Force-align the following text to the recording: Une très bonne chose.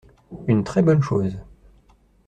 Une 0.47 0.63
très 0.63 0.81
bonne 0.81 1.03
chose. 1.03 1.37